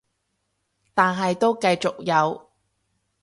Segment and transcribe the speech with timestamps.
[0.95, 2.49] 但係都繼續有